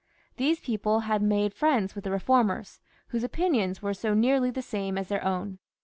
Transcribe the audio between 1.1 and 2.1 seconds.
made friends with the